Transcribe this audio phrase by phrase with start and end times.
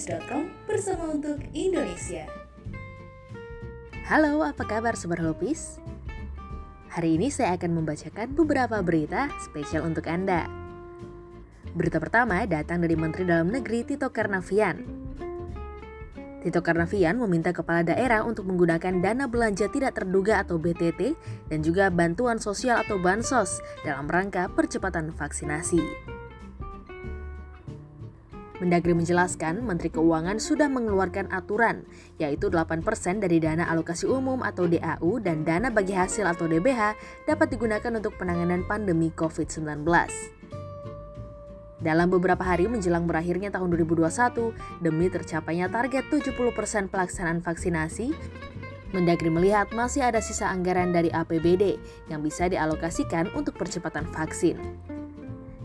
[0.00, 2.24] holopis.com bersama untuk Indonesia.
[4.08, 5.76] Halo, apa kabar Sobat Holopis?
[6.90, 10.48] Hari ini saya akan membacakan beberapa berita spesial untuk Anda.
[11.76, 14.82] Berita pertama datang dari Menteri Dalam Negeri Tito Karnavian.
[16.40, 21.14] Tito Karnavian meminta kepala daerah untuk menggunakan dana belanja tidak terduga atau BTT
[21.52, 26.19] dan juga bantuan sosial atau bansos dalam rangka percepatan vaksinasi.
[28.60, 31.88] Mendagri menjelaskan Menteri Keuangan sudah mengeluarkan aturan,
[32.20, 32.84] yaitu 8%
[33.24, 36.92] dari dana alokasi umum atau DAU dan dana bagi hasil atau DBH
[37.24, 39.88] dapat digunakan untuk penanganan pandemi COVID-19.
[41.80, 44.52] Dalam beberapa hari menjelang berakhirnya tahun 2021,
[44.84, 48.12] demi tercapainya target 70% pelaksanaan vaksinasi,
[48.90, 51.78] Mendagri melihat masih ada sisa anggaran dari APBD
[52.10, 54.58] yang bisa dialokasikan untuk percepatan vaksin.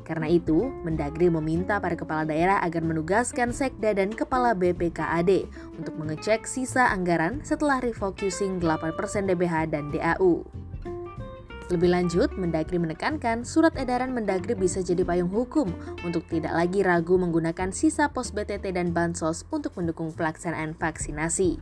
[0.06, 5.50] Karena itu, Mendagri meminta para kepala daerah agar menugaskan Sekda dan Kepala BPKAD
[5.82, 8.94] untuk mengecek sisa anggaran setelah refocusing 8%
[9.26, 10.46] DBH dan DAU.
[11.74, 15.74] Lebih lanjut, Mendagri menekankan surat edaran Mendagri bisa jadi payung hukum
[16.06, 21.58] untuk tidak lagi ragu menggunakan sisa pos BTT dan Bansos untuk mendukung pelaksanaan vaksinasi.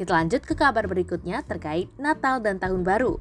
[0.00, 3.20] Kita lanjut ke kabar berikutnya terkait Natal dan Tahun Baru.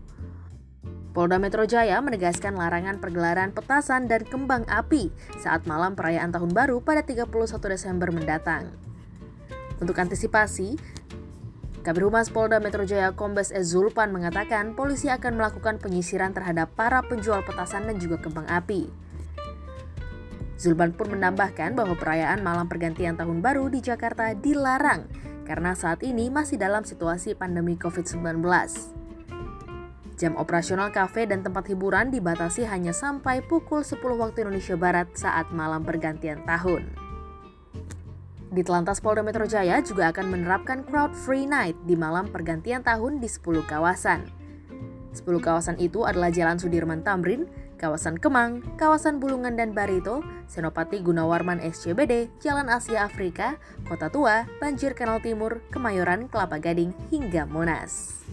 [1.15, 6.83] Polda Metro Jaya menegaskan larangan pergelaran petasan dan kembang api saat malam perayaan Tahun Baru
[6.83, 7.31] pada 31
[7.71, 8.67] Desember mendatang.
[9.79, 10.75] Untuk antisipasi,
[11.87, 16.99] Kabir Humas Polda Metro Jaya Kombes Ez Zulpan mengatakan polisi akan melakukan penyisiran terhadap para
[17.07, 18.91] penjual petasan dan juga kembang api.
[20.59, 25.07] Zulpan pun menambahkan bahwa perayaan malam pergantian tahun baru di Jakarta dilarang
[25.47, 29.04] karena saat ini masih dalam situasi pandemi COVID-19.
[30.15, 35.51] Jam operasional kafe dan tempat hiburan dibatasi hanya sampai pukul 10 waktu Indonesia Barat saat
[35.51, 36.87] malam pergantian tahun.
[38.47, 43.19] Di Telantas Polda Metro Jaya juga akan menerapkan crowd free night di malam pergantian tahun
[43.19, 44.23] di 10 kawasan.
[45.11, 51.59] 10 kawasan itu adalah Jalan Sudirman Tamrin, kawasan Kemang, kawasan Bulungan dan Barito, Senopati Gunawarman
[51.59, 58.23] SCBD, Jalan Asia Afrika, Kota Tua, Banjir Kanal Timur, Kemayoran, Kelapa Gading, hingga Monas.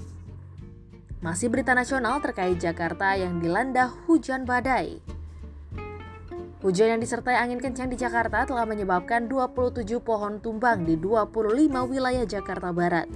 [1.23, 4.99] Masih berita nasional terkait Jakarta yang dilanda hujan badai.
[6.67, 11.31] Hujan yang disertai angin kencang di Jakarta telah menyebabkan 27 pohon tumbang di 25
[11.87, 13.07] wilayah Jakarta Barat.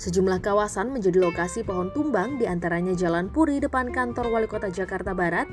[0.00, 5.12] Sejumlah kawasan menjadi lokasi pohon tumbang di antaranya Jalan Puri depan kantor Wali Kota Jakarta
[5.12, 5.44] Barat,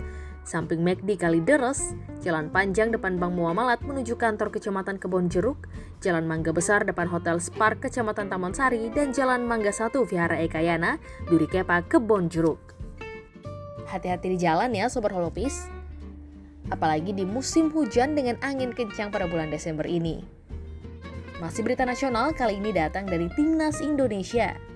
[0.46, 5.66] samping McD Kalideres, Jalan Panjang depan Bank Muamalat menuju kantor Kecamatan Kebon Jeruk,
[6.00, 11.02] Jalan Mangga Besar depan Hotel Spark Kecamatan Taman Sari, dan Jalan Mangga 1 Vihara Ekayana,
[11.26, 12.78] Duri Kepa Kebon Jeruk.
[13.90, 15.70] Hati-hati di jalan ya Sobat Holopis.
[16.70, 20.26] Apalagi di musim hujan dengan angin kencang pada bulan Desember ini.
[21.38, 24.75] Masih berita nasional kali ini datang dari Timnas Indonesia.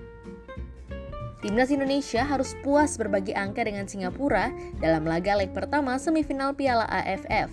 [1.40, 7.48] Timnas Indonesia harus puas berbagi angka dengan Singapura dalam laga leg pertama semifinal Piala AFF.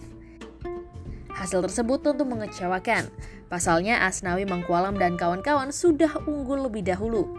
[1.32, 3.08] Hasil tersebut tentu mengecewakan.
[3.48, 7.32] Pasalnya Asnawi Mangkualam dan kawan-kawan sudah unggul lebih dahulu.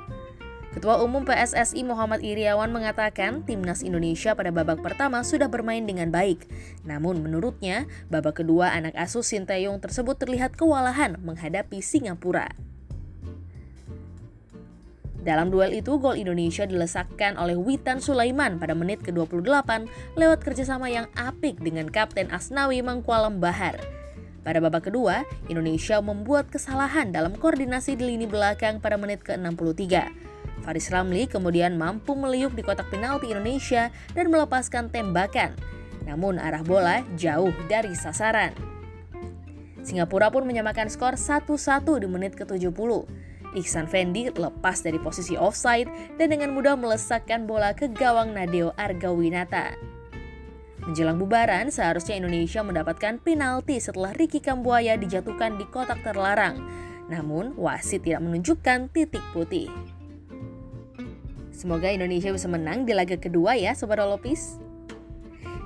[0.73, 6.49] Ketua Umum PSSI Muhammad Iriawan mengatakan timnas Indonesia pada babak pertama sudah bermain dengan baik.
[6.87, 12.68] Namun menurutnya, babak kedua anak asuh Sinteyong tersebut terlihat kewalahan menghadapi Singapura.
[15.19, 21.11] Dalam duel itu, gol Indonesia dilesakkan oleh Witan Sulaiman pada menit ke-28 lewat kerjasama yang
[21.19, 23.83] apik dengan Kapten Asnawi Mangkualam Bahar.
[24.47, 30.09] Pada babak kedua, Indonesia membuat kesalahan dalam koordinasi di lini belakang pada menit ke-63.
[30.62, 35.53] Faris Ramli kemudian mampu meliuk di kotak penalti Indonesia dan melepaskan tembakan.
[36.06, 38.56] Namun arah bola jauh dari sasaran.
[39.85, 42.73] Singapura pun menyamakan skor 1-1 di menit ke-70.
[43.57, 45.89] Ihsan Fendi lepas dari posisi offside
[46.21, 49.73] dan dengan mudah melesakkan bola ke gawang Nadeo Argawinata.
[50.85, 56.61] Menjelang bubaran, seharusnya Indonesia mendapatkan penalti setelah Ricky Kambuaya dijatuhkan di kotak terlarang.
[57.12, 59.69] Namun, wasit tidak menunjukkan titik putih.
[61.53, 64.56] Semoga Indonesia bisa menang di laga kedua ya Sobat Olopis.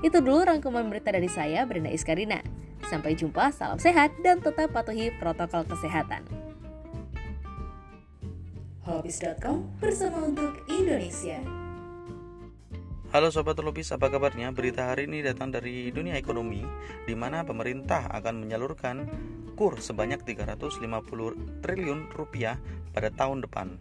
[0.03, 2.43] Itu dulu rangkuman berita dari saya, Brenda Iskarina.
[2.91, 6.52] Sampai jumpa, salam sehat, dan tetap patuhi protokol kesehatan
[8.83, 11.39] holopis.com bersama untuk Indonesia.
[13.13, 14.51] Halo Sobat Lopis, apa kabarnya?
[14.57, 16.65] Berita hari ini datang dari dunia ekonomi,
[17.05, 19.07] di mana pemerintah akan menyalurkan
[19.55, 22.57] kur sebanyak 350 triliun rupiah
[22.91, 23.79] pada tahun depan.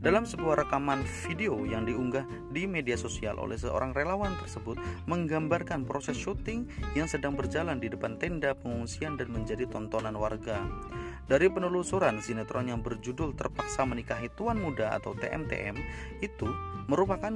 [0.01, 6.17] Dalam sebuah rekaman video yang diunggah di media sosial oleh seorang relawan tersebut menggambarkan proses
[6.17, 6.65] syuting
[6.97, 10.65] yang sedang berjalan di depan tenda pengungsian dan menjadi tontonan warga.
[11.31, 15.79] Dari penelusuran sinetron yang berjudul Terpaksa Menikahi Tuan Muda atau TMTM
[16.19, 16.51] itu
[16.91, 17.31] merupakan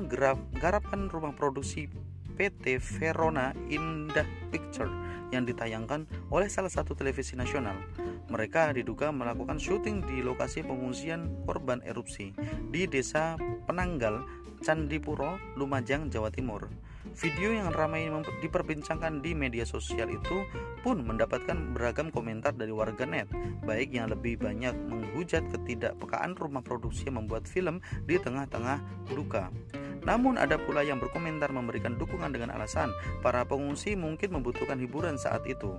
[0.59, 1.87] garapan rumah produksi
[2.35, 4.91] PT Verona Indah Picture
[5.31, 7.79] yang ditayangkan oleh salah satu televisi nasional.
[8.27, 12.35] Mereka diduga melakukan syuting di lokasi pengungsian korban erupsi
[12.75, 13.39] di Desa
[13.71, 14.27] Penanggal,
[14.59, 16.67] Candipuro, Lumajang, Jawa Timur.
[17.15, 18.11] Video yang ramai
[18.43, 20.43] diperbincangkan di media sosial itu
[20.83, 23.31] pun mendapatkan beragam komentar dari warganet,
[23.63, 27.79] baik yang lebih banyak menghujat ketidakpekaan rumah produksi yang membuat film
[28.11, 28.83] di tengah-tengah
[29.15, 29.55] duka.
[30.03, 32.91] Namun ada pula yang berkomentar memberikan dukungan dengan alasan
[33.23, 35.71] para pengungsi mungkin membutuhkan hiburan saat itu.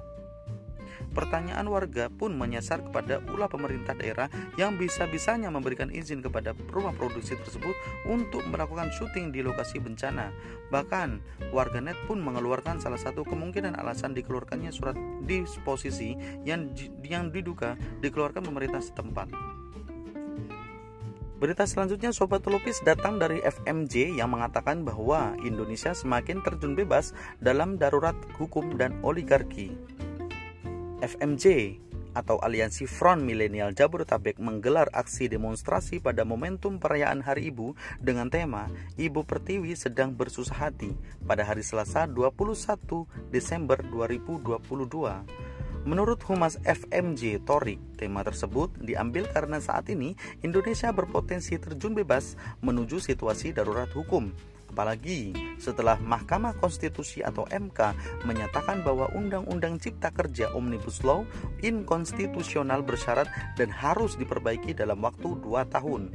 [1.15, 4.27] Pertanyaan warga pun menyasar kepada ulah pemerintah daerah
[4.59, 7.71] yang bisa-bisanya memberikan izin kepada rumah produksi tersebut
[8.03, 10.35] untuk melakukan syuting di lokasi bencana.
[10.75, 11.23] Bahkan,
[11.55, 16.75] warganet pun mengeluarkan salah satu kemungkinan alasan dikeluarkannya surat disposisi yang
[17.07, 19.31] yang diduga dikeluarkan pemerintah setempat.
[21.35, 27.11] Berita selanjutnya Sobat Telupis datang dari FMJ yang mengatakan bahwa Indonesia semakin terjun bebas
[27.43, 29.75] dalam darurat hukum dan oligarki.
[31.05, 31.77] FMJ
[32.17, 38.73] atau Aliansi Front Milenial Jabodetabek menggelar aksi demonstrasi pada momentum perayaan Hari Ibu dengan tema
[38.97, 40.97] Ibu Pertiwi sedang bersusah hati
[41.27, 45.85] pada hari Selasa 21 Desember 2022.
[45.85, 52.33] Menurut Humas FMJ Torik, tema tersebut diambil karena saat ini Indonesia berpotensi terjun bebas
[52.65, 54.33] menuju situasi darurat hukum
[54.75, 57.95] Apalagi setelah Mahkamah Konstitusi atau MK
[58.27, 61.23] menyatakan bahwa Undang-Undang Cipta Kerja Omnibus Law
[61.63, 66.11] inkonstitusional bersyarat dan harus diperbaiki dalam waktu 2 tahun.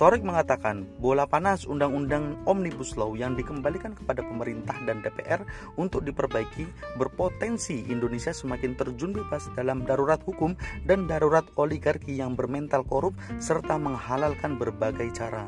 [0.00, 5.44] Torik mengatakan bola panas Undang-Undang Omnibus Law yang dikembalikan kepada pemerintah dan DPR
[5.76, 10.56] untuk diperbaiki berpotensi Indonesia semakin terjun bebas dalam darurat hukum
[10.88, 15.44] dan darurat oligarki yang bermental korup serta menghalalkan berbagai cara.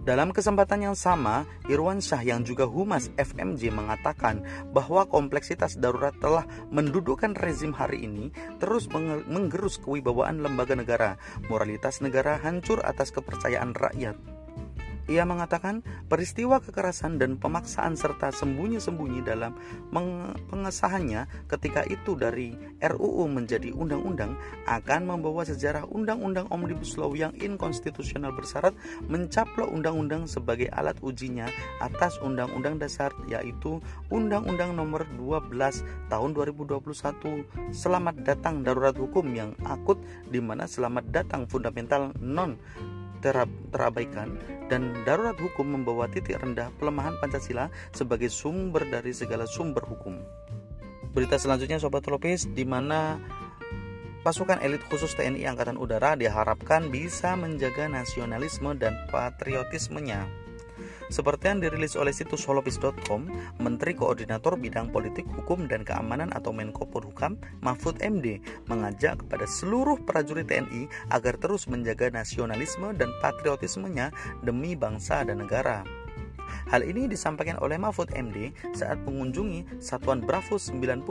[0.00, 4.40] Dalam kesempatan yang sama, Irwan Syah yang juga humas FMJ mengatakan
[4.72, 8.88] bahwa kompleksitas darurat telah mendudukkan rezim hari ini terus
[9.28, 11.20] menggerus kewibawaan lembaga negara,
[11.52, 14.39] moralitas negara hancur atas kepercayaan rakyat.
[15.10, 19.58] Ia mengatakan peristiwa kekerasan dan pemaksaan serta sembunyi-sembunyi dalam
[20.54, 24.38] pengesahannya ketika itu dari RUU menjadi undang-undang
[24.70, 28.70] akan membawa sejarah undang-undang Omnibus Law yang inkonstitusional bersyarat
[29.10, 31.50] mencaplok undang-undang sebagai alat ujinya
[31.82, 33.82] atas undang-undang dasar yaitu
[34.14, 35.50] Undang-Undang Nomor 12
[36.06, 39.98] Tahun 2021 Selamat datang darurat hukum yang akut
[40.30, 42.54] di mana selamat datang fundamental non
[43.20, 44.40] terabaikan
[44.72, 50.18] dan darurat hukum membawa titik rendah pelemahan Pancasila sebagai sumber dari segala sumber hukum.
[51.10, 53.18] Berita selanjutnya Sobat Tropis di mana
[54.22, 60.39] pasukan elit khusus TNI Angkatan Udara diharapkan bisa menjaga nasionalisme dan patriotismenya.
[61.10, 63.26] Seperti yang dirilis oleh situs holopis.com,
[63.58, 68.38] Menteri Koordinator Bidang Politik, Hukum, dan Keamanan atau Menko Polhukam, Mahfud MD,
[68.70, 74.14] mengajak kepada seluruh prajurit TNI agar terus menjaga nasionalisme dan patriotismenya
[74.46, 75.82] demi bangsa dan negara.
[76.70, 81.02] Hal ini disampaikan oleh Mahfud MD saat mengunjungi Satuan Bravo 90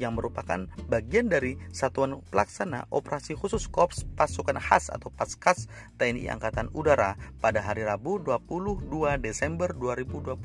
[0.00, 5.68] yang merupakan bagian dari Satuan Pelaksana Operasi Khusus Korps Pasukan Khas atau Paskas
[6.00, 8.88] TNI Angkatan Udara pada hari Rabu 22
[9.20, 10.38] Desember 2021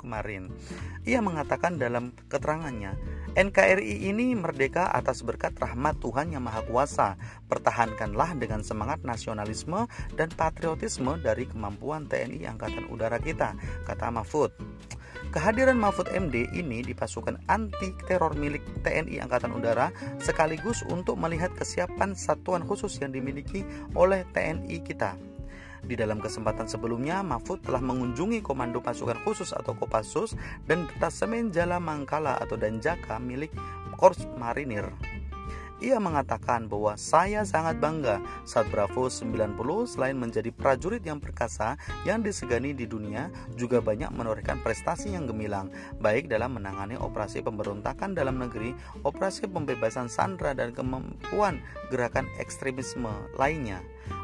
[0.00, 0.48] kemarin.
[1.04, 2.96] Ia mengatakan dalam keterangannya,
[3.30, 7.08] NKRI ini merdeka atas berkat rahmat Tuhan Yang Maha Kuasa.
[7.46, 9.86] Pertahankanlah dengan semangat nasionalisme
[10.18, 13.54] dan patriotisme dari kemampuan TNI Angkatan Udara kita,
[13.86, 14.50] kata Mahfud.
[15.30, 21.54] Kehadiran Mahfud MD ini di pasukan anti teror milik TNI Angkatan Udara sekaligus untuk melihat
[21.54, 23.62] kesiapan satuan khusus yang dimiliki
[23.94, 25.29] oleh TNI kita.
[25.80, 30.36] Di dalam kesempatan sebelumnya, Mahfud telah mengunjungi Komando Pasukan Khusus atau Kopassus
[30.68, 33.52] dan Detasemen Jala Mangkala atau Danjaka milik
[33.96, 34.88] Korps Marinir.
[35.80, 39.56] Ia mengatakan bahwa saya sangat bangga saat Bravo 90
[39.88, 45.72] selain menjadi prajurit yang perkasa yang disegani di dunia juga banyak menorehkan prestasi yang gemilang
[46.04, 48.76] baik dalam menangani operasi pemberontakan dalam negeri,
[49.08, 53.08] operasi pembebasan sandra dan kemampuan gerakan ekstremisme
[53.40, 53.80] lainnya.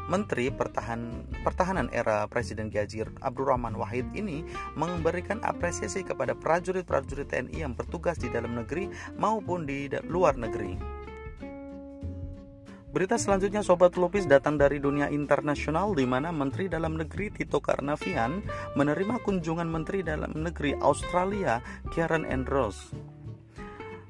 [0.07, 4.45] Menteri Pertahan, Pertahanan era Presiden Gajir Abdurrahman Wahid ini
[4.77, 8.87] memberikan apresiasi kepada prajurit-prajurit TNI yang bertugas di dalam negeri
[9.17, 10.96] maupun di luar negeri.
[12.87, 18.39] Berita selanjutnya Sobat Lupis datang dari dunia internasional di mana Menteri Dalam Negeri Tito Karnavian
[18.79, 21.59] menerima kunjungan Menteri Dalam Negeri Australia
[21.91, 22.95] Karen Andrews.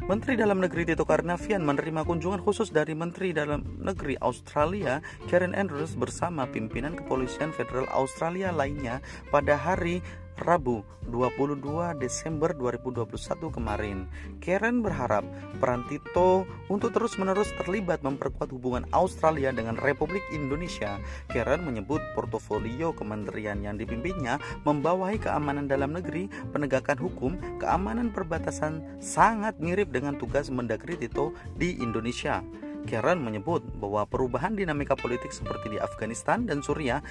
[0.05, 5.97] Menteri Dalam Negeri Tito Karnavian menerima kunjungan khusus dari Menteri Dalam Negeri Australia Karen Andrews
[5.97, 9.01] bersama pimpinan kepolisian federal Australia lainnya
[9.33, 10.05] pada hari
[10.37, 14.05] Rabu 22 Desember 2021 kemarin.
[14.37, 15.25] Karen berharap
[15.57, 21.01] peran Tito untuk terus-menerus terlibat memperkuat hubungan Australia dengan Republik Indonesia.
[21.33, 29.57] Karen menyebut portofolio kementerian yang dipimpinnya membawahi keamanan dalam negeri, penegakan hukum, keamanan perbatasan sangat
[29.57, 32.45] mirip dengan tugas Mendagri Tito di Indonesia.
[32.85, 37.01] Karen menyebut bahwa perubahan dinamika politik seperti di Afghanistan dan Suriah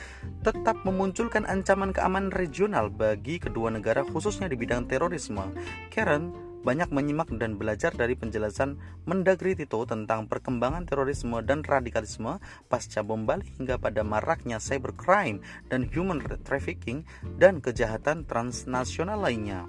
[0.46, 5.50] tetap memunculkan ancaman keamanan regional bagi kedua negara khususnya di bidang terorisme.
[5.90, 8.74] Karen banyak menyimak dan belajar dari penjelasan
[9.06, 15.38] Mendagri Tito tentang perkembangan terorisme dan radikalisme pasca bom Bali hingga pada maraknya cybercrime
[15.70, 17.06] dan human trafficking
[17.38, 19.62] dan kejahatan transnasional lainnya.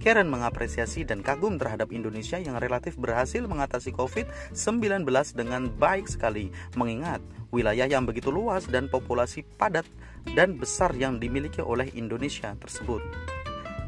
[0.00, 5.04] Karen mengapresiasi dan kagum terhadap Indonesia yang relatif berhasil mengatasi COVID-19
[5.36, 7.20] dengan baik sekali, mengingat
[7.52, 9.84] wilayah yang begitu luas dan populasi padat
[10.32, 13.04] dan besar yang dimiliki oleh Indonesia tersebut.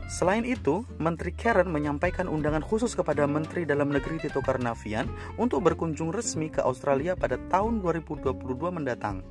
[0.05, 5.09] Selain itu, Menteri Karen menyampaikan undangan khusus kepada Menteri Dalam Negeri Tito Karnavian
[5.41, 8.37] untuk berkunjung resmi ke Australia pada tahun 2022
[8.69, 9.25] mendatang.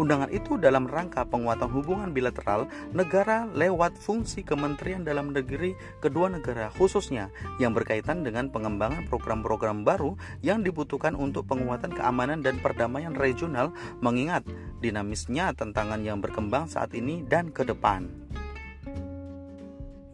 [0.00, 2.64] Undangan itu dalam rangka penguatan hubungan bilateral
[2.96, 7.28] negara lewat fungsi Kementerian Dalam Negeri kedua negara khususnya
[7.60, 14.40] yang berkaitan dengan pengembangan program-program baru yang dibutuhkan untuk penguatan keamanan dan perdamaian regional mengingat
[14.80, 18.08] dinamisnya tantangan yang berkembang saat ini dan ke depan.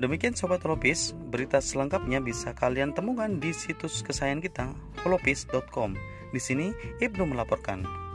[0.02, 4.66] Demikian Sobat Holopis, berita selengkapnya bisa kalian temukan di situs kesayangan kita,
[5.06, 5.96] holopis.com.
[6.34, 8.05] Di sini Ibnu melaporkan.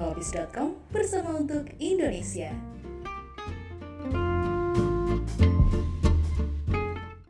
[0.00, 2.69] Holopis.com bersama untuk Indonesia.